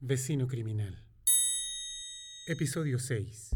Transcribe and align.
Vecino 0.00 0.46
Criminal. 0.46 0.96
Episodio 2.46 3.00
6. 3.00 3.50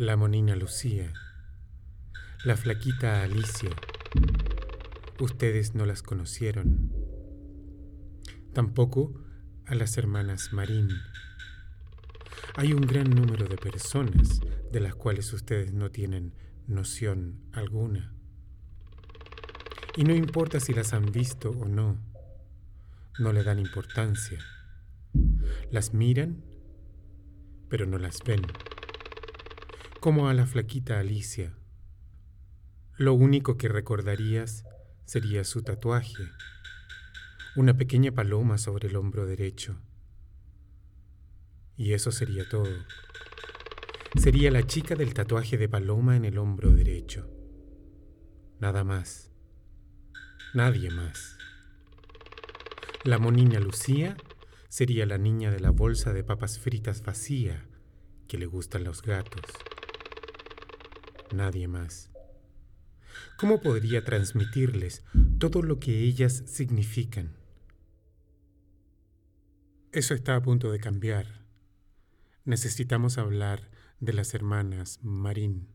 La 0.00 0.16
monina 0.16 0.56
Lucía, 0.56 1.12
la 2.46 2.56
flaquita 2.56 3.22
Alicia. 3.22 3.68
Ustedes 5.20 5.74
no 5.74 5.84
las 5.84 6.02
conocieron. 6.02 6.90
Tampoco 8.54 9.12
a 9.66 9.74
las 9.74 9.98
hermanas 9.98 10.54
Marín. 10.54 10.88
Hay 12.56 12.72
un 12.72 12.80
gran 12.80 13.10
número 13.10 13.46
de 13.46 13.58
personas 13.58 14.40
de 14.72 14.80
las 14.80 14.94
cuales 14.94 15.30
ustedes 15.34 15.74
no 15.74 15.90
tienen 15.90 16.32
noción 16.66 17.38
alguna. 17.52 18.14
Y 19.98 20.04
no 20.04 20.14
importa 20.14 20.60
si 20.60 20.72
las 20.72 20.94
han 20.94 21.12
visto 21.12 21.50
o 21.50 21.68
no, 21.68 21.98
no 23.18 23.34
le 23.34 23.42
dan 23.42 23.58
importancia. 23.58 24.38
Las 25.70 25.92
miran, 25.92 26.42
pero 27.68 27.84
no 27.84 27.98
las 27.98 28.20
ven 28.24 28.40
como 30.00 30.28
a 30.28 30.34
la 30.34 30.46
flaquita 30.46 30.98
Alicia. 30.98 31.52
Lo 32.96 33.12
único 33.12 33.58
que 33.58 33.68
recordarías 33.68 34.64
sería 35.04 35.44
su 35.44 35.62
tatuaje, 35.62 36.24
una 37.54 37.76
pequeña 37.76 38.10
paloma 38.10 38.56
sobre 38.56 38.88
el 38.88 38.96
hombro 38.96 39.26
derecho. 39.26 39.78
Y 41.76 41.92
eso 41.92 42.12
sería 42.12 42.48
todo. 42.48 42.72
Sería 44.18 44.50
la 44.50 44.66
chica 44.66 44.94
del 44.94 45.12
tatuaje 45.12 45.58
de 45.58 45.68
paloma 45.68 46.16
en 46.16 46.24
el 46.24 46.38
hombro 46.38 46.70
derecho. 46.70 47.28
Nada 48.58 48.84
más. 48.84 49.30
Nadie 50.54 50.90
más. 50.90 51.36
La 53.04 53.18
monina 53.18 53.60
Lucía 53.60 54.16
sería 54.70 55.04
la 55.04 55.18
niña 55.18 55.50
de 55.50 55.60
la 55.60 55.70
bolsa 55.70 56.14
de 56.14 56.24
papas 56.24 56.58
fritas 56.58 57.02
vacía 57.02 57.66
que 58.28 58.38
le 58.38 58.46
gustan 58.46 58.84
los 58.84 59.02
gatos 59.02 59.42
nadie 61.34 61.68
más. 61.68 62.10
¿Cómo 63.36 63.60
podría 63.60 64.04
transmitirles 64.04 65.04
todo 65.38 65.62
lo 65.62 65.80
que 65.80 66.00
ellas 66.00 66.42
significan? 66.46 67.36
Eso 69.92 70.14
está 70.14 70.36
a 70.36 70.42
punto 70.42 70.70
de 70.70 70.78
cambiar. 70.78 71.44
Necesitamos 72.44 73.18
hablar 73.18 73.70
de 73.98 74.12
las 74.12 74.34
hermanas 74.34 75.00
Marín. 75.02 75.68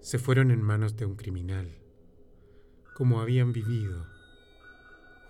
Se 0.00 0.18
fueron 0.18 0.50
en 0.50 0.62
manos 0.62 0.96
de 0.96 1.04
un 1.04 1.16
criminal, 1.16 1.78
como 2.94 3.20
habían 3.20 3.52
vivido, 3.52 4.06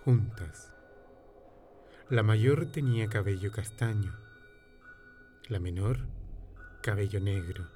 juntas. 0.03 0.71
La 2.09 2.23
mayor 2.23 2.71
tenía 2.71 3.07
cabello 3.07 3.51
castaño, 3.51 4.15
la 5.47 5.59
menor 5.59 6.20
cabello 6.81 7.19
negro, 7.19 7.67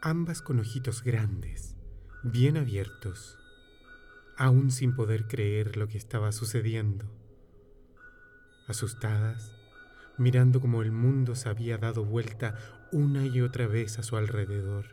ambas 0.00 0.40
con 0.40 0.58
ojitos 0.58 1.02
grandes, 1.02 1.76
bien 2.22 2.56
abiertos, 2.56 3.38
aún 4.38 4.70
sin 4.70 4.94
poder 4.94 5.26
creer 5.28 5.76
lo 5.76 5.86
que 5.86 5.98
estaba 5.98 6.32
sucediendo, 6.32 7.04
asustadas, 8.66 9.52
mirando 10.16 10.60
como 10.60 10.80
el 10.80 10.92
mundo 10.92 11.34
se 11.34 11.50
había 11.50 11.76
dado 11.76 12.06
vuelta 12.06 12.56
una 12.90 13.26
y 13.26 13.42
otra 13.42 13.66
vez 13.66 13.98
a 13.98 14.02
su 14.02 14.16
alrededor. 14.16 14.86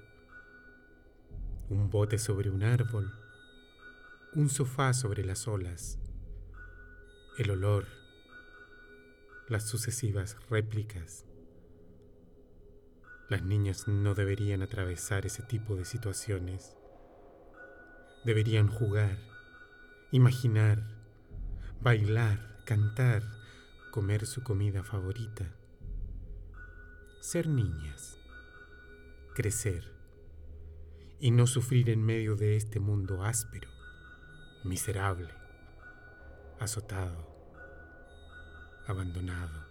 Un 1.69 1.90
bote 1.90 2.18
sobre 2.18 2.50
un 2.50 2.63
árbol, 2.63 3.13
un 4.34 4.50
sofá 4.50 4.94
sobre 4.94 5.24
las 5.24 5.47
olas, 5.47 5.97
el 7.38 7.51
olor, 7.51 7.85
las 9.47 9.66
sucesivas 9.66 10.35
réplicas 10.50 11.25
las 13.31 13.44
niñas 13.44 13.88
no 13.88 14.14
deberían 14.14 14.62
atravesar 14.62 15.25
ese 15.25 15.42
tipo 15.42 15.78
de 15.78 15.86
situaciones. 15.86 16.75
Deberían 18.25 18.68
jugar, 18.68 19.19
imaginar, 20.12 20.84
bailar, 21.80 22.62
cantar, 22.66 23.24
comer 23.90 24.25
su 24.25 24.44
comida 24.44 24.84
favorita. 24.84 25.46
Ser 27.22 27.47
niñas, 27.47 28.19
crecer 29.34 29.90
y 31.22 31.31
no 31.31 31.48
sufrir 31.48 31.90
en 31.90 32.03
medio 32.03 32.36
de 32.36 32.58
este 32.58 32.81
mundo 32.81 33.24
áspero, 33.24 33.69
miserable, 34.66 35.34
azotado, 36.59 37.25
abandonado. 38.88 39.70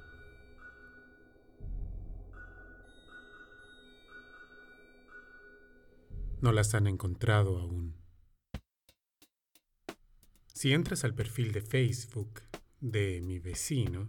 No 6.40 6.52
las 6.52 6.74
han 6.74 6.86
encontrado 6.86 7.58
aún. 7.58 7.94
Si 10.54 10.72
entras 10.72 11.04
al 11.04 11.14
perfil 11.14 11.52
de 11.52 11.60
Facebook 11.60 12.40
de 12.80 13.20
mi 13.20 13.38
vecino, 13.38 14.08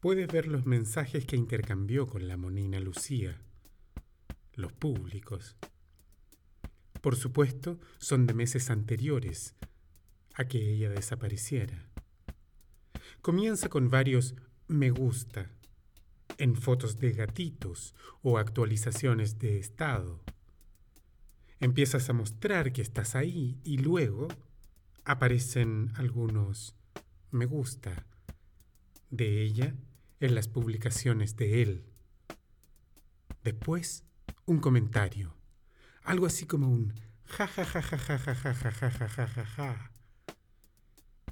puedes 0.00 0.28
ver 0.28 0.46
los 0.46 0.66
mensajes 0.66 1.24
que 1.24 1.36
intercambió 1.36 2.06
con 2.06 2.28
la 2.28 2.36
monina 2.36 2.80
Lucía, 2.80 3.40
los 4.54 4.72
públicos. 4.74 5.56
Por 7.00 7.16
supuesto, 7.16 7.78
son 7.98 8.26
de 8.26 8.34
meses 8.34 8.68
anteriores 8.68 9.54
a 10.34 10.44
que 10.46 10.74
ella 10.74 10.90
desapareciera. 10.90 11.88
Comienza 13.22 13.70
con 13.70 13.88
varios 13.88 14.34
me 14.66 14.90
gusta 14.90 15.50
en 16.36 16.56
fotos 16.56 16.98
de 16.98 17.12
gatitos 17.12 17.94
o 18.22 18.36
actualizaciones 18.36 19.38
de 19.38 19.58
estado 19.58 20.22
empiezas 21.60 22.08
a 22.08 22.12
mostrar 22.12 22.72
que 22.72 22.82
estás 22.82 23.14
ahí 23.14 23.58
y 23.64 23.78
luego 23.78 24.28
aparecen 25.04 25.92
algunos 25.96 26.74
me 27.30 27.46
gusta 27.46 28.06
de 29.10 29.42
ella 29.42 29.74
en 30.20 30.34
las 30.34 30.48
publicaciones 30.48 31.36
de 31.36 31.62
él. 31.62 31.84
Después, 33.44 34.04
un 34.46 34.58
comentario, 34.60 35.34
algo 36.02 36.26
así 36.26 36.46
como 36.46 36.70
un 36.70 36.94
ja 37.24 37.46
ja 37.46 37.64
ja 37.64 37.82
ja 37.82 37.98
ja 37.98 38.18
ja 38.18 38.34
ja 38.34 38.54
ja 38.54 38.90
ja 38.90 39.26
ja 39.26 39.44
ja 39.44 39.92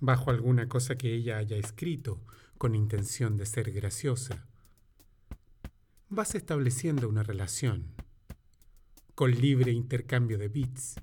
bajo 0.01 0.31
alguna 0.31 0.69
cosa 0.69 0.97
que 0.97 1.15
ella 1.15 1.39
haya 1.39 1.57
escrito 1.57 2.23
con 2.59 2.75
intención 2.75 3.37
de 3.37 3.47
ser 3.47 3.73
graciosa. 3.73 4.47
Vas 6.09 6.35
estableciendo 6.35 7.09
una 7.09 7.23
relación 7.23 7.95
con 9.17 9.31
libre 9.31 9.73
intercambio 9.73 10.37
de 10.37 10.49
bits. 10.49 10.97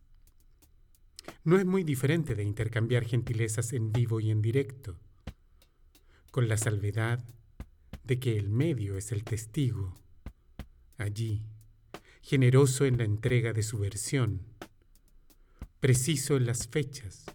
No 1.43 1.57
es 1.57 1.65
muy 1.65 1.83
diferente 1.83 2.35
de 2.35 2.43
intercambiar 2.43 3.05
gentilezas 3.05 3.73
en 3.73 3.91
vivo 3.91 4.19
y 4.19 4.29
en 4.29 4.39
directo, 4.39 4.99
con 6.29 6.47
la 6.47 6.57
salvedad 6.57 7.25
de 8.03 8.19
que 8.19 8.37
el 8.37 8.49
medio 8.49 8.97
es 8.97 9.11
el 9.11 9.23
testigo, 9.23 9.99
allí, 10.97 11.41
generoso 12.21 12.85
en 12.85 12.99
la 12.99 13.03
entrega 13.03 13.51
de 13.51 13.63
su 13.63 13.79
versión, 13.79 14.45
preciso 15.79 16.37
en 16.37 16.45
las 16.45 16.67
fechas, 16.67 17.25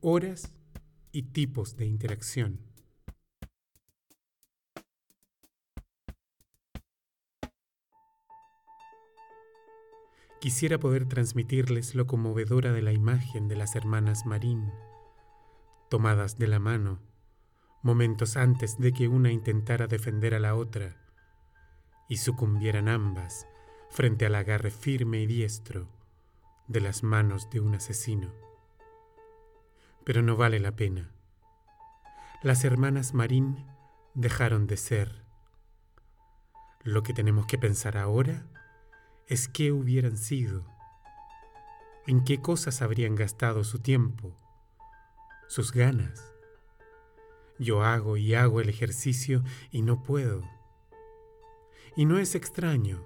horas 0.00 0.52
y 1.10 1.22
tipos 1.22 1.78
de 1.78 1.86
interacción. 1.86 2.67
Quisiera 10.40 10.78
poder 10.78 11.06
transmitirles 11.06 11.96
lo 11.96 12.06
conmovedora 12.06 12.72
de 12.72 12.80
la 12.80 12.92
imagen 12.92 13.48
de 13.48 13.56
las 13.56 13.74
hermanas 13.74 14.24
Marín, 14.24 14.72
tomadas 15.90 16.38
de 16.38 16.46
la 16.46 16.60
mano, 16.60 17.00
momentos 17.82 18.36
antes 18.36 18.78
de 18.78 18.92
que 18.92 19.08
una 19.08 19.32
intentara 19.32 19.88
defender 19.88 20.34
a 20.34 20.38
la 20.38 20.54
otra, 20.54 20.96
y 22.08 22.18
sucumbieran 22.18 22.88
ambas 22.88 23.48
frente 23.90 24.26
al 24.26 24.36
agarre 24.36 24.70
firme 24.70 25.20
y 25.20 25.26
diestro 25.26 25.88
de 26.68 26.82
las 26.82 27.02
manos 27.02 27.50
de 27.50 27.58
un 27.58 27.74
asesino. 27.74 28.32
Pero 30.04 30.22
no 30.22 30.36
vale 30.36 30.60
la 30.60 30.76
pena. 30.76 31.10
Las 32.42 32.64
hermanas 32.64 33.12
Marín 33.12 33.66
dejaron 34.14 34.68
de 34.68 34.76
ser. 34.76 35.24
Lo 36.84 37.02
que 37.02 37.12
tenemos 37.12 37.46
que 37.46 37.58
pensar 37.58 37.96
ahora 37.96 38.46
es 39.28 39.46
qué 39.46 39.72
hubieran 39.72 40.16
sido, 40.16 40.64
en 42.06 42.24
qué 42.24 42.40
cosas 42.40 42.80
habrían 42.80 43.14
gastado 43.14 43.62
su 43.62 43.78
tiempo, 43.78 44.34
sus 45.48 45.70
ganas. 45.72 46.34
Yo 47.58 47.82
hago 47.82 48.16
y 48.16 48.34
hago 48.34 48.62
el 48.62 48.70
ejercicio 48.70 49.44
y 49.70 49.82
no 49.82 50.02
puedo. 50.02 50.48
Y 51.94 52.06
no 52.06 52.18
es 52.18 52.34
extraño, 52.34 53.04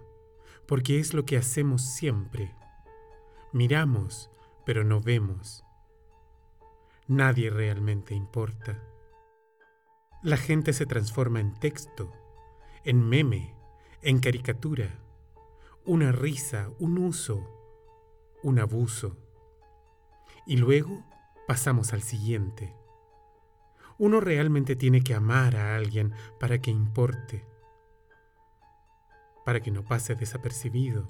porque 0.68 1.00
es 1.00 1.12
lo 1.12 1.24
que 1.24 1.36
hacemos 1.36 1.82
siempre. 1.82 2.54
Miramos, 3.52 4.30
pero 4.64 4.84
no 4.84 5.00
vemos. 5.00 5.64
Nadie 7.08 7.50
realmente 7.50 8.14
importa. 8.14 8.80
La 10.22 10.36
gente 10.36 10.72
se 10.72 10.86
transforma 10.86 11.40
en 11.40 11.58
texto, 11.58 12.12
en 12.84 13.08
meme, 13.08 13.56
en 14.02 14.20
caricatura, 14.20 15.01
una 15.84 16.12
risa, 16.12 16.70
un 16.78 16.98
uso, 16.98 17.44
un 18.42 18.58
abuso. 18.58 19.16
Y 20.46 20.56
luego 20.56 21.04
pasamos 21.46 21.92
al 21.92 22.02
siguiente. 22.02 22.74
Uno 23.98 24.20
realmente 24.20 24.76
tiene 24.76 25.02
que 25.02 25.14
amar 25.14 25.56
a 25.56 25.76
alguien 25.76 26.12
para 26.40 26.60
que 26.60 26.70
importe, 26.70 27.46
para 29.44 29.60
que 29.60 29.70
no 29.70 29.84
pase 29.84 30.14
desapercibido, 30.14 31.08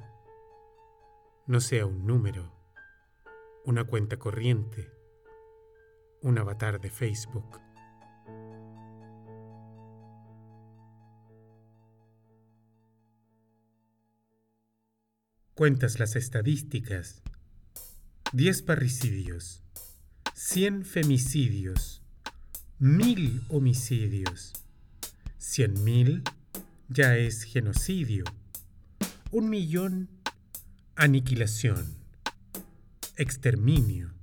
no 1.46 1.60
sea 1.60 1.86
un 1.86 2.06
número, 2.06 2.52
una 3.64 3.84
cuenta 3.84 4.18
corriente, 4.18 4.90
un 6.22 6.38
avatar 6.38 6.80
de 6.80 6.90
Facebook. 6.90 7.60
Cuentas 15.54 15.98
las 15.98 16.16
estadísticas. 16.16 17.20
10 18.32 18.62
parricidios, 18.62 19.60
100 20.34 20.86
femicidios, 20.86 22.00
1000 22.78 23.42
homicidios. 23.50 24.54
100.000 25.38 26.22
ya 26.88 27.18
es 27.18 27.42
genocidio. 27.42 28.24
Un 29.30 29.50
millón, 29.50 30.08
aniquilación, 30.96 31.98
exterminio. 33.16 34.14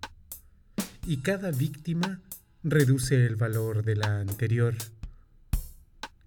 Y 1.06 1.18
cada 1.18 1.52
víctima 1.52 2.22
reduce 2.64 3.28
el 3.28 3.36
valor 3.36 3.84
de 3.84 3.98
la 3.98 4.20
anterior. 4.20 4.76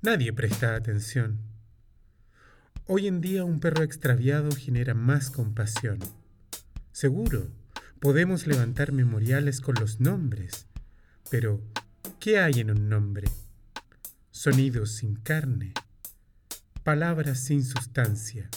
Nadie 0.01 0.33
presta 0.33 0.77
atención. 0.77 1.52
Hoy 2.87 3.07
en 3.07 3.21
día 3.21 3.45
un 3.45 3.61
perro 3.61 3.85
extraviado 3.85 4.51
genera 4.51 4.93
más 4.93 5.31
compasión. 5.31 6.01
Seguro, 6.91 7.47
podemos 8.01 8.49
levantar 8.49 8.91
memoriales 8.91 9.61
con 9.61 9.77
los 9.77 10.01
nombres, 10.01 10.67
pero 11.31 11.63
¿qué 12.19 12.41
hay 12.41 12.59
en 12.59 12.73
un 12.73 12.89
nombre? 12.89 13.29
Sonidos 14.33 14.97
sin 14.97 15.15
carne, 15.15 15.73
palabras 16.83 17.39
sin 17.39 17.65
sustancia. 17.65 18.51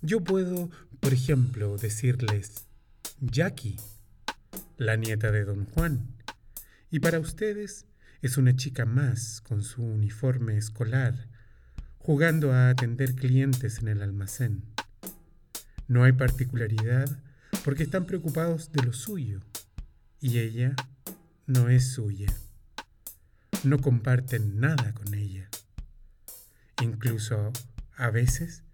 Yo 0.00 0.22
puedo, 0.22 0.70
por 1.00 1.12
ejemplo, 1.12 1.76
decirles, 1.76 2.68
Jackie, 3.20 3.80
la 4.76 4.94
nieta 4.94 5.32
de 5.32 5.44
don 5.44 5.64
Juan, 5.64 6.14
y 6.88 7.00
para 7.00 7.18
ustedes 7.18 7.86
es 8.22 8.36
una 8.36 8.54
chica 8.54 8.86
más 8.86 9.40
con 9.40 9.64
su 9.64 9.82
uniforme 9.82 10.56
escolar 10.56 11.33
jugando 12.04 12.52
a 12.52 12.68
atender 12.68 13.14
clientes 13.14 13.78
en 13.78 13.88
el 13.88 14.02
almacén. 14.02 14.62
No 15.88 16.04
hay 16.04 16.12
particularidad 16.12 17.08
porque 17.64 17.84
están 17.84 18.04
preocupados 18.04 18.72
de 18.72 18.82
lo 18.82 18.92
suyo 18.92 19.40
y 20.20 20.38
ella 20.38 20.76
no 21.46 21.70
es 21.70 21.92
suya. 21.92 22.30
No 23.62 23.78
comparten 23.78 24.60
nada 24.60 24.92
con 24.92 25.14
ella. 25.14 25.48
Incluso 26.82 27.50
a 27.96 28.10
veces 28.10 28.64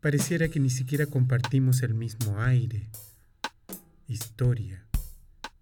pareciera 0.00 0.48
que 0.48 0.60
ni 0.60 0.70
siquiera 0.70 1.06
compartimos 1.06 1.82
el 1.82 1.94
mismo 1.94 2.40
aire, 2.40 2.88
historia 4.06 4.86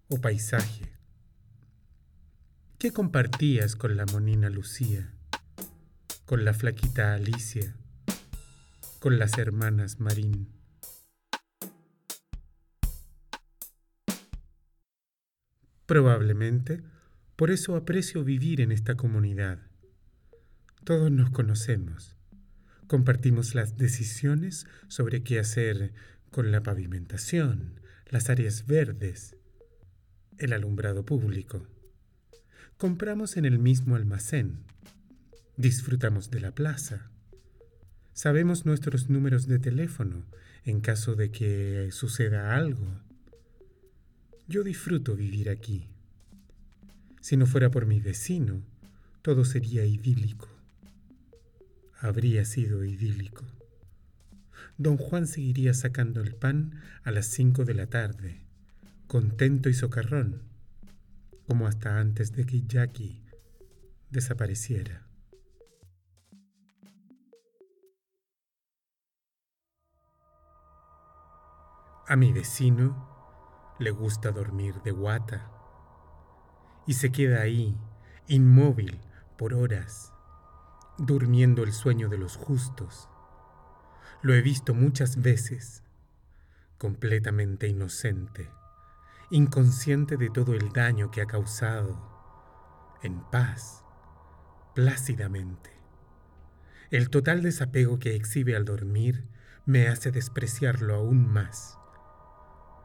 o 0.09 0.21
paisaje. 0.21 0.91
¿Qué 2.77 2.91
compartías 2.93 3.75
con 3.75 3.97
la 3.97 4.05
monina 4.05 4.51
Lucía? 4.51 5.11
Con 6.29 6.45
la 6.45 6.53
flaquita 6.53 7.15
Alicia, 7.15 7.75
con 8.99 9.17
las 9.17 9.39
hermanas 9.39 9.99
Marín. 9.99 10.47
Probablemente 15.87 16.83
por 17.35 17.49
eso 17.49 17.75
aprecio 17.75 18.23
vivir 18.23 18.61
en 18.61 18.71
esta 18.71 18.93
comunidad. 18.93 19.57
Todos 20.83 21.09
nos 21.11 21.31
conocemos, 21.31 22.15
compartimos 22.85 23.55
las 23.55 23.77
decisiones 23.77 24.67
sobre 24.87 25.23
qué 25.23 25.39
hacer 25.39 25.93
con 26.29 26.51
la 26.51 26.61
pavimentación, 26.61 27.81
las 28.05 28.29
áreas 28.29 28.67
verdes, 28.67 29.35
el 30.37 30.53
alumbrado 30.53 31.03
público. 31.03 31.65
Compramos 32.77 33.35
en 33.35 33.45
el 33.45 33.57
mismo 33.57 33.95
almacén 33.95 34.63
Disfrutamos 35.59 36.31
de 36.31 36.39
la 36.39 36.51
plaza. 36.51 37.11
Sabemos 38.13 38.65
nuestros 38.65 39.09
números 39.09 39.45
de 39.45 39.59
teléfono 39.59 40.23
en 40.63 40.79
caso 40.79 41.15
de 41.15 41.31
que 41.31 41.89
suceda 41.91 42.55
algo. 42.55 42.87
Yo 44.47 44.63
disfruto 44.63 45.17
vivir 45.17 45.49
aquí. 45.49 45.89
Si 47.19 47.35
no 47.35 47.45
fuera 47.45 47.69
por 47.69 47.87
mi 47.87 47.99
vecino, 47.99 48.61
todo 49.21 49.43
sería 49.43 49.83
idílico. 49.83 50.47
Habría 51.99 52.45
sido 52.45 52.85
idílico. 52.85 53.43
Don 54.77 54.95
Juan 54.95 55.27
seguiría 55.27 55.73
sacando 55.73 56.21
el 56.21 56.35
pan 56.35 56.81
a 57.03 57.11
las 57.11 57.25
cinco 57.25 57.65
de 57.65 57.73
la 57.73 57.87
tarde, 57.87 58.39
contento 59.07 59.67
y 59.67 59.73
socarrón, 59.73 60.41
como 61.45 61.67
hasta 61.67 61.99
antes 61.99 62.31
de 62.31 62.45
que 62.45 62.61
Jackie 62.65 63.21
desapareciera. 64.09 65.08
A 72.11 72.15
mi 72.15 72.33
vecino 72.33 73.07
le 73.77 73.91
gusta 73.91 74.31
dormir 74.31 74.81
de 74.81 74.89
guata 74.89 75.51
y 76.87 76.93
se 76.93 77.11
queda 77.11 77.41
ahí, 77.41 77.77
inmóvil, 78.27 78.99
por 79.37 79.53
horas, 79.53 80.11
durmiendo 80.97 81.61
el 81.61 81.71
sueño 81.71 82.09
de 82.09 82.17
los 82.17 82.35
justos. 82.35 83.07
Lo 84.23 84.33
he 84.33 84.41
visto 84.41 84.73
muchas 84.73 85.21
veces, 85.21 85.83
completamente 86.79 87.67
inocente, 87.67 88.49
inconsciente 89.29 90.17
de 90.17 90.31
todo 90.31 90.55
el 90.55 90.71
daño 90.71 91.11
que 91.11 91.21
ha 91.21 91.27
causado, 91.27 91.95
en 93.03 93.21
paz, 93.29 93.83
plácidamente. 94.73 95.69
El 96.89 97.11
total 97.11 97.43
desapego 97.43 97.99
que 97.99 98.15
exhibe 98.15 98.55
al 98.55 98.65
dormir 98.65 99.27
me 99.67 99.87
hace 99.87 100.09
despreciarlo 100.09 100.95
aún 100.95 101.31
más. 101.31 101.78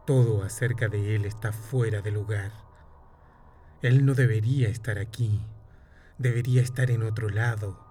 Todo 0.07 0.43
acerca 0.43 0.89
de 0.89 1.17
él 1.17 1.25
está 1.25 1.51
fuera 1.51 2.03
de 2.03 2.11
lugar. 2.11 2.53
Él 3.81 4.05
no 4.05 4.13
debería 4.13 4.69
estar 4.69 4.99
aquí. 4.99 5.41
Debería 6.19 6.61
estar 6.61 6.91
en 6.91 7.03
otro 7.03 7.31
lado, 7.31 7.83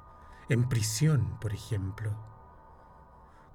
en 0.47 0.69
prisión, 0.69 1.39
por 1.39 1.53
ejemplo. 1.53 2.15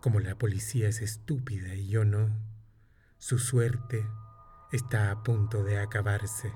Como 0.01 0.19
la 0.19 0.35
policía 0.35 0.89
es 0.89 1.01
estúpida 1.03 1.75
y 1.75 1.89
yo 1.89 2.05
no, 2.05 2.31
su 3.19 3.39
suerte 3.39 4.05
está 4.73 5.13
a 5.13 5.23
punto 5.23 5.63
de 5.63 5.79
acabarse. 5.79 6.53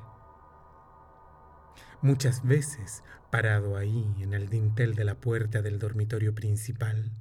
Muchas 2.00 2.44
veces, 2.44 3.04
parado 3.30 3.76
ahí 3.76 4.12
en 4.18 4.34
el 4.34 4.48
dintel 4.48 4.96
de 4.96 5.04
la 5.04 5.14
puerta 5.14 5.62
del 5.62 5.78
dormitorio 5.78 6.34
principal, 6.34 7.12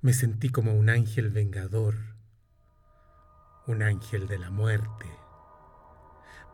me 0.00 0.12
sentí 0.12 0.48
como 0.48 0.74
un 0.74 0.90
ángel 0.90 1.30
vengador 1.30 2.11
un 3.66 3.82
ángel 3.82 4.26
de 4.26 4.38
la 4.38 4.50
muerte. 4.50 5.06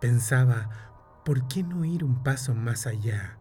Pensaba, 0.01 1.23
¿por 1.25 1.49
qué 1.49 1.63
no 1.63 1.85
ir 1.85 2.05
un 2.05 2.23
paso 2.23 2.55
más 2.55 2.87
allá 2.87 3.39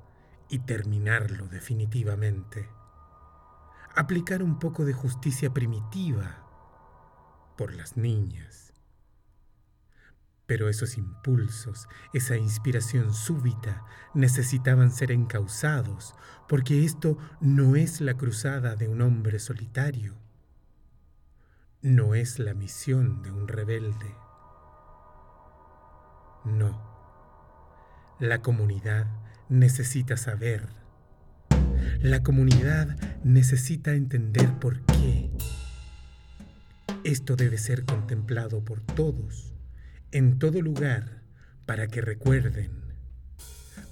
y 0.50 0.60
terminarlo 0.60 1.48
definitivamente? 1.48 2.70
Aplicar 3.96 4.44
un 4.44 4.60
poco 4.60 4.86
de 4.86 4.94
justicia 4.94 5.54
primitiva, 5.54 6.44
por 7.58 7.74
las 7.74 7.98
niñas. 7.98 8.74
Pero 10.46 10.70
esos 10.70 10.98
impulsos, 10.98 11.90
esa 12.14 12.38
inspiración 12.38 13.14
súbita, 13.14 13.84
necesitaban 14.14 14.92
ser 14.92 15.12
encausados, 15.12 16.16
porque 16.48 16.86
esto 16.86 17.18
no 17.42 17.76
es 17.76 18.00
la 18.00 18.14
cruzada 18.14 18.76
de 18.76 18.88
un 18.88 19.02
hombre 19.02 19.40
solitario, 19.40 20.16
no 21.82 22.16
es 22.16 22.40
la 22.40 22.54
misión 22.54 23.22
de 23.22 23.32
un 23.32 23.48
rebelde. 23.48 24.16
No, 26.46 26.82
la 28.20 28.42
comunidad 28.42 29.08
necesita 29.50 30.18
saber. 30.18 30.68
La 32.02 32.24
comunidad 32.24 32.98
necesita 33.24 33.94
entender 33.94 34.54
por 34.60 34.82
qué. 34.86 35.30
Esto 37.04 37.36
debe 37.36 37.58
ser 37.58 37.86
contemplado 37.86 38.64
por 38.64 38.82
todos 38.82 39.54
en 40.12 40.40
todo 40.40 40.62
lugar 40.62 41.22
para 41.66 41.88
que 41.88 42.02
recuerden, 42.02 42.72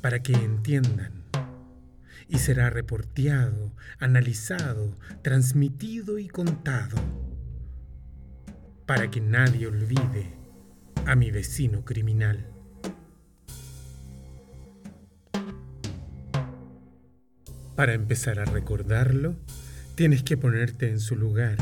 para 0.01 0.23
que 0.23 0.33
entiendan. 0.33 1.23
Y 2.27 2.39
será 2.39 2.71
reporteado, 2.71 3.75
analizado, 3.99 4.95
transmitido 5.21 6.17
y 6.17 6.27
contado, 6.27 6.97
para 8.85 9.09
que 9.09 9.21
nadie 9.21 9.67
olvide 9.67 10.33
a 11.05 11.15
mi 11.15 11.31
vecino 11.31 11.83
criminal. 11.83 12.47
Para 17.75 17.93
empezar 17.93 18.39
a 18.39 18.45
recordarlo, 18.45 19.35
tienes 19.95 20.23
que 20.23 20.37
ponerte 20.37 20.89
en 20.89 20.99
su 20.99 21.15
lugar 21.15 21.57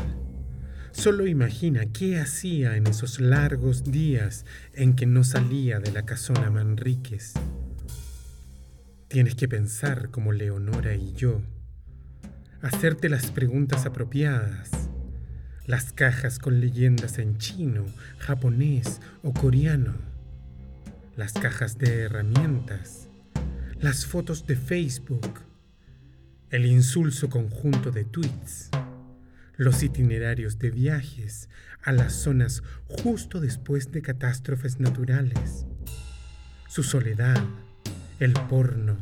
Solo 0.94 1.26
imagina 1.26 1.86
qué 1.86 2.20
hacía 2.20 2.76
en 2.76 2.86
esos 2.86 3.18
largos 3.20 3.82
días 3.82 4.46
en 4.74 4.94
que 4.94 5.06
no 5.06 5.24
salía 5.24 5.80
de 5.80 5.90
la 5.90 6.06
casona 6.06 6.50
Manríquez. 6.50 7.34
Tienes 9.08 9.34
que 9.34 9.48
pensar 9.48 10.10
como 10.10 10.32
Leonora 10.32 10.94
y 10.94 11.12
yo, 11.12 11.42
hacerte 12.62 13.08
las 13.08 13.32
preguntas 13.32 13.86
apropiadas, 13.86 14.70
las 15.66 15.92
cajas 15.92 16.38
con 16.38 16.60
leyendas 16.60 17.18
en 17.18 17.38
chino, 17.38 17.84
japonés 18.18 19.00
o 19.22 19.32
coreano, 19.32 19.94
las 21.16 21.32
cajas 21.32 21.78
de 21.78 22.02
herramientas, 22.02 23.08
las 23.80 24.06
fotos 24.06 24.46
de 24.46 24.56
Facebook, 24.56 25.40
el 26.50 26.66
insulso 26.66 27.28
conjunto 27.28 27.90
de 27.90 28.04
tweets 28.04 28.70
los 29.56 29.82
itinerarios 29.82 30.58
de 30.58 30.70
viajes 30.70 31.48
a 31.82 31.92
las 31.92 32.12
zonas 32.12 32.62
justo 32.88 33.40
después 33.40 33.92
de 33.92 34.02
catástrofes 34.02 34.80
naturales, 34.80 35.66
su 36.68 36.82
soledad, 36.82 37.42
el 38.18 38.32
porno, 38.32 38.96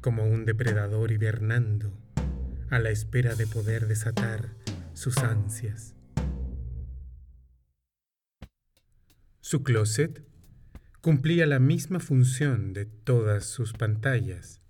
como 0.00 0.24
un 0.26 0.44
depredador 0.44 1.12
hibernando 1.12 1.92
a 2.70 2.78
la 2.78 2.90
espera 2.90 3.34
de 3.34 3.46
poder 3.46 3.86
desatar 3.86 4.48
sus 4.98 5.18
ansias. 5.18 5.94
Su 9.40 9.62
closet 9.62 10.24
cumplía 11.00 11.46
la 11.46 11.60
misma 11.60 12.00
función 12.00 12.72
de 12.72 12.84
todas 12.84 13.44
sus 13.44 13.74
pantallas. 13.74 14.60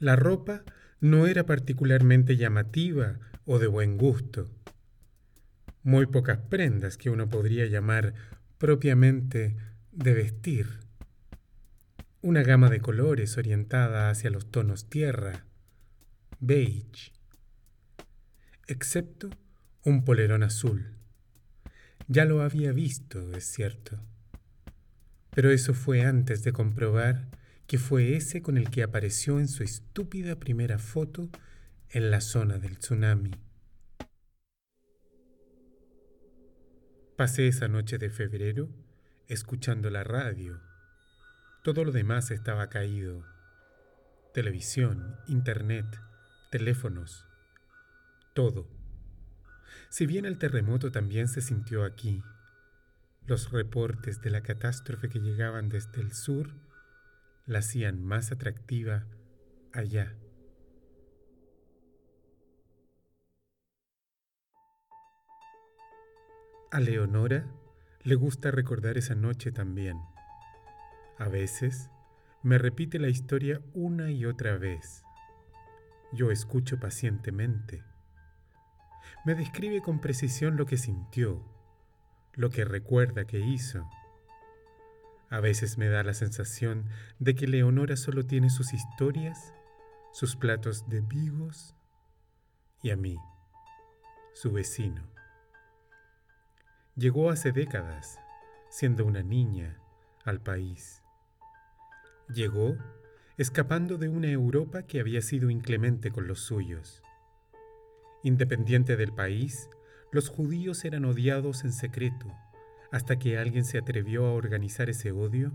La 0.00 0.16
ropa 0.16 0.64
no 0.98 1.28
era 1.28 1.46
particularmente 1.46 2.36
llamativa 2.36 3.20
o 3.44 3.60
de 3.60 3.68
buen 3.68 3.96
gusto. 3.96 4.50
Muy 5.84 6.06
pocas 6.06 6.38
prendas 6.38 6.96
que 6.96 7.08
uno 7.08 7.28
podría 7.28 7.66
llamar 7.66 8.14
propiamente 8.58 9.54
de 9.92 10.14
vestir. 10.14 10.80
Una 12.22 12.42
gama 12.42 12.70
de 12.70 12.80
colores 12.80 13.38
orientada 13.38 14.10
hacia 14.10 14.30
los 14.30 14.50
tonos 14.50 14.88
tierra, 14.88 15.46
beige, 16.40 17.12
excepto 18.72 19.30
un 19.84 20.04
polerón 20.04 20.42
azul. 20.42 20.96
Ya 22.08 22.24
lo 22.24 22.42
había 22.42 22.72
visto, 22.72 23.32
es 23.36 23.44
cierto. 23.44 23.98
Pero 25.34 25.50
eso 25.50 25.72
fue 25.74 26.02
antes 26.02 26.42
de 26.42 26.52
comprobar 26.52 27.28
que 27.66 27.78
fue 27.78 28.16
ese 28.16 28.42
con 28.42 28.58
el 28.58 28.70
que 28.70 28.82
apareció 28.82 29.38
en 29.38 29.48
su 29.48 29.62
estúpida 29.62 30.36
primera 30.36 30.78
foto 30.78 31.30
en 31.90 32.10
la 32.10 32.20
zona 32.20 32.58
del 32.58 32.78
tsunami. 32.78 33.32
Pasé 37.16 37.46
esa 37.46 37.68
noche 37.68 37.98
de 37.98 38.10
febrero 38.10 38.68
escuchando 39.28 39.90
la 39.90 40.04
radio. 40.04 40.60
Todo 41.62 41.84
lo 41.84 41.92
demás 41.92 42.30
estaba 42.30 42.68
caído. 42.68 43.24
Televisión, 44.34 45.16
internet, 45.28 45.86
teléfonos, 46.50 47.26
todo. 48.34 48.66
Si 49.88 50.06
bien 50.06 50.24
el 50.24 50.38
terremoto 50.38 50.90
también 50.90 51.28
se 51.28 51.40
sintió 51.40 51.84
aquí, 51.84 52.22
los 53.26 53.52
reportes 53.52 54.20
de 54.20 54.30
la 54.30 54.42
catástrofe 54.42 55.08
que 55.08 55.20
llegaban 55.20 55.68
desde 55.68 56.00
el 56.00 56.12
sur 56.12 56.48
la 57.46 57.60
hacían 57.60 58.02
más 58.02 58.32
atractiva 58.32 59.06
allá. 59.72 60.16
A 66.70 66.80
Leonora 66.80 67.46
le 68.02 68.14
gusta 68.14 68.50
recordar 68.50 68.96
esa 68.96 69.14
noche 69.14 69.52
también. 69.52 69.98
A 71.18 71.28
veces 71.28 71.90
me 72.42 72.58
repite 72.58 72.98
la 72.98 73.08
historia 73.08 73.60
una 73.74 74.10
y 74.10 74.24
otra 74.24 74.56
vez. 74.56 75.04
Yo 76.12 76.30
escucho 76.30 76.80
pacientemente. 76.80 77.91
Me 79.24 79.34
describe 79.34 79.80
con 79.82 80.00
precisión 80.00 80.56
lo 80.56 80.66
que 80.66 80.76
sintió, 80.76 81.42
lo 82.34 82.50
que 82.50 82.64
recuerda 82.64 83.24
que 83.24 83.40
hizo 83.40 83.88
a 85.32 85.40
veces 85.40 85.78
me 85.78 85.88
da 85.88 86.02
la 86.02 86.12
sensación 86.12 86.90
de 87.18 87.34
que 87.34 87.46
Leonora 87.46 87.96
solo 87.96 88.26
tiene 88.26 88.50
sus 88.50 88.74
historias, 88.74 89.54
sus 90.12 90.36
platos 90.36 90.90
de 90.90 91.00
vigos 91.00 91.74
y 92.82 92.90
a 92.90 92.96
mí, 92.96 93.16
su 94.34 94.52
vecino. 94.52 95.08
Llegó 96.96 97.30
hace 97.30 97.50
décadas, 97.50 98.18
siendo 98.68 99.06
una 99.06 99.22
niña, 99.22 99.78
al 100.26 100.42
país. 100.42 101.02
Llegó 102.28 102.76
escapando 103.38 103.96
de 103.96 104.10
una 104.10 104.28
Europa 104.28 104.82
que 104.82 105.00
había 105.00 105.22
sido 105.22 105.48
inclemente 105.48 106.10
con 106.10 106.28
los 106.28 106.40
suyos. 106.40 107.02
Independiente 108.22 108.96
del 108.96 109.12
país, 109.12 109.68
los 110.12 110.28
judíos 110.28 110.84
eran 110.84 111.04
odiados 111.04 111.64
en 111.64 111.72
secreto 111.72 112.32
hasta 112.92 113.18
que 113.18 113.38
alguien 113.38 113.64
se 113.64 113.78
atrevió 113.78 114.26
a 114.26 114.32
organizar 114.32 114.90
ese 114.90 115.12
odio 115.12 115.52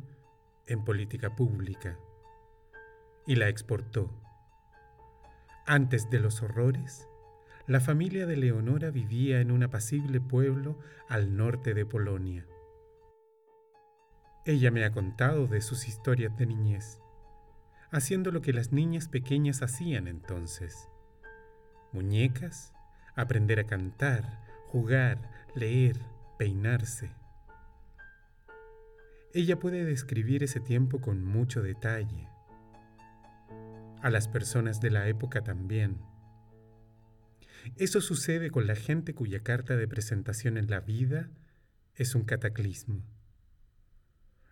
en 0.66 0.84
política 0.84 1.36
pública 1.36 1.98
y 3.26 3.36
la 3.36 3.48
exportó. 3.48 4.12
Antes 5.66 6.10
de 6.10 6.20
los 6.20 6.42
horrores, 6.42 7.08
la 7.68 7.80
familia 7.80 8.26
de 8.26 8.38
Leonora 8.38 8.90
vivía 8.90 9.40
en 9.40 9.52
un 9.52 9.64
apacible 9.64 10.20
pueblo 10.20 10.80
al 11.08 11.36
norte 11.38 11.74
de 11.74 11.86
Polonia. 11.86 12.46
Ella 14.46 14.72
me 14.72 14.86
ha 14.86 14.92
contado 14.92 15.48
de 15.48 15.62
sus 15.62 15.88
historias 15.88 16.36
de 16.38 16.46
niñez, 16.46 17.02
haciendo 17.92 18.32
lo 18.32 18.42
que 18.42 18.54
las 18.54 18.72
niñas 18.72 19.10
pequeñas 19.10 19.62
hacían 19.62 20.08
entonces. 20.08 20.90
Muñecas, 21.92 22.74
aprender 23.16 23.60
a 23.60 23.66
cantar, 23.66 24.44
jugar, 24.68 25.18
leer, 25.56 25.98
peinarse. 26.38 27.12
Ella 29.34 29.60
puede 29.60 29.86
describir 29.86 30.44
ese 30.44 30.60
tiempo 30.60 31.02
con 31.02 31.24
mucho 31.24 31.62
detalle. 31.62 32.28
A 34.02 34.10
las 34.10 34.28
personas 34.28 34.80
de 34.82 34.92
la 34.92 35.08
época 35.08 35.44
también. 35.44 35.98
Eso 37.76 38.02
sucede 38.02 38.52
con 38.52 38.68
la 38.68 38.76
gente 38.76 39.14
cuya 39.14 39.44
carta 39.44 39.76
de 39.76 39.88
presentación 39.88 40.58
en 40.58 40.70
la 40.70 40.80
vida 40.80 41.30
es 41.96 42.16
un 42.16 42.24
cataclismo. 42.24 43.04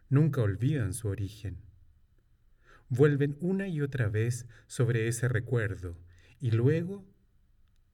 Nunca 0.10 0.42
olvidan 0.42 0.94
su 0.94 1.08
origen. 1.08 1.58
Vuelven 2.90 3.38
una 3.40 3.68
y 3.68 3.82
otra 3.82 4.08
vez 4.10 4.46
sobre 4.68 5.08
ese 5.08 5.28
recuerdo 5.28 5.98
y 6.40 6.52
luego 6.52 7.06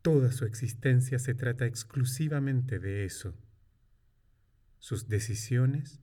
toda 0.02 0.32
su 0.32 0.46
existencia 0.46 1.20
se 1.20 1.34
trata 1.34 1.66
exclusivamente 1.66 2.80
de 2.80 3.06
eso. 3.06 3.36
Sus 4.80 5.08
decisiones, 5.08 6.02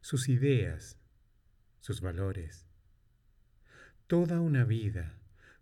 sus 0.00 0.28
ideas, 0.28 0.98
sus 1.80 2.00
valores. 2.00 2.66
Toda 4.06 4.40
una 4.40 4.64
vida, 4.64 5.18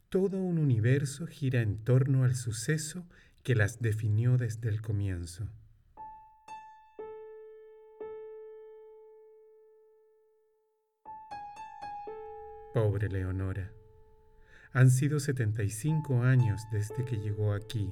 todo 0.09 0.39
un 0.39 0.59
universo 0.59 1.27
gira 1.27 1.61
en 1.61 1.83
torno 1.85 2.25
al 2.25 2.37
suceso 2.37 3.07
que 3.43 3.55
las 3.57 3.81
definió 3.81 4.37
desde 4.37 4.69
el 4.69 4.81
comienzo. 4.81 5.49
Pobre 12.73 13.09
Leonora. 13.09 13.82
Han 14.75 14.91
sido 14.91 15.21
75 15.21 16.23
años 16.23 16.63
desde 16.71 17.05
que 17.05 17.19
llegó 17.19 17.53
aquí, 17.53 17.91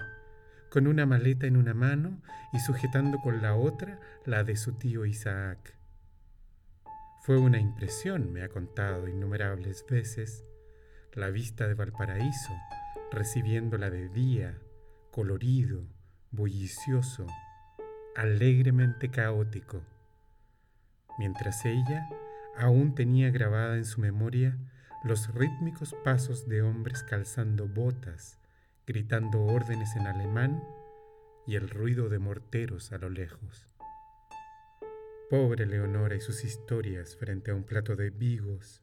con 0.71 0.87
una 0.87 1.05
maleta 1.05 1.47
en 1.47 1.57
una 1.57 1.75
mano 1.75 2.23
y 2.53 2.61
sujetando 2.61 3.19
con 3.19 3.43
la 3.43 3.55
otra 3.55 4.01
la 4.25 4.45
de 4.45 4.57
su 4.57 4.73
tío 4.73 5.05
Isaac. 5.05 5.77
Fue 7.23 7.37
una 7.37 7.59
impresión, 7.59 8.33
me 8.33 8.43
ha 8.43 8.49
contado 8.49 9.09
innumerables 9.09 9.85
veces, 9.91 10.45
la 11.13 11.29
vista 11.29 11.69
de 11.69 11.75
Valparaíso, 11.75 12.53
recibiéndola 13.13 13.91
de 13.91 14.09
día, 14.09 14.59
colorido, 15.11 15.85
bullicioso, 16.31 17.27
alegremente 18.17 19.11
caótico, 19.11 19.83
mientras 21.19 21.65
ella 21.67 22.09
aún 22.57 22.95
tenía 22.95 23.31
grabada 23.31 23.77
en 23.77 23.85
su 23.85 24.01
memoria 24.01 24.57
los 25.03 25.33
rítmicos 25.35 25.95
pasos 26.05 26.47
de 26.47 26.61
hombres 26.61 27.03
calzando 27.03 27.67
botas, 27.67 28.39
gritando 28.87 29.45
órdenes 29.45 29.97
en 29.97 30.07
alemán 30.07 30.63
y 31.47 31.57
el 31.57 31.71
ruido 31.71 32.11
de 32.11 32.19
morteros 32.19 32.93
a 32.93 32.99
lo 32.99 33.09
lejos. 33.09 33.67
Pobre 35.31 35.65
Leonora 35.65 36.17
y 36.17 36.21
sus 36.21 36.45
historias 36.45 37.17
frente 37.17 37.51
a 37.51 37.55
un 37.55 37.65
plato 37.65 37.97
de 37.97 38.11
vigos, 38.11 38.83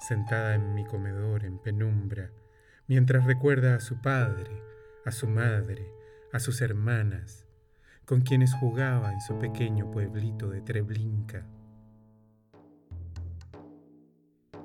sentada 0.00 0.54
en 0.56 0.74
mi 0.74 0.84
comedor 0.84 1.44
en 1.44 1.58
penumbra, 1.58 2.32
mientras 2.88 3.24
recuerda 3.24 3.76
a 3.76 3.80
su 3.80 4.00
padre, 4.02 4.50
a 5.04 5.12
su 5.12 5.28
madre, 5.28 5.86
a 6.32 6.40
sus 6.40 6.60
hermanas, 6.60 7.46
con 8.04 8.22
quienes 8.22 8.52
jugaba 8.54 9.12
en 9.12 9.20
su 9.20 9.38
pequeño 9.38 9.92
pueblito 9.92 10.50
de 10.50 10.60
Treblinka. 10.60 11.46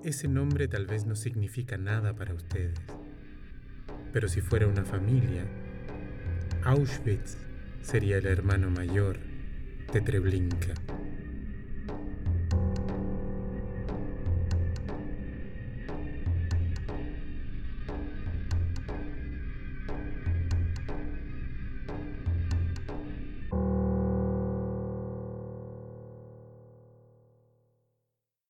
Ese 0.08 0.30
nombre 0.30 0.70
tal 0.70 0.86
vez 0.86 1.06
no 1.06 1.18
significa 1.18 1.78
nada 1.78 2.14
para 2.16 2.34
ustedes, 2.34 2.80
pero 4.14 4.30
si 4.30 4.40
fuera 4.40 4.66
una 4.66 4.86
familia, 4.86 5.44
Auschwitz 6.64 7.36
sería 7.82 8.18
el 8.18 8.26
hermano 8.26 8.70
mayor 8.70 9.18
de 9.92 10.00
Treblinka. 10.00 10.76